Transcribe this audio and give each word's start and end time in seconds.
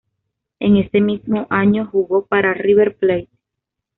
En 0.59 0.77
ese 0.77 0.99
mismo 0.99 1.45
año 1.51 1.85
jugó 1.91 2.25
para 2.25 2.55
River 2.55 2.95
Plate. 2.97 3.29